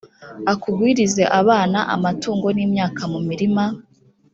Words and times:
akugwirize 0.51 1.23
abana, 1.39 1.79
amatungo 1.95 2.47
n’imyaka 2.55 3.01
mu 3.11 3.19
mirima, 3.27 3.63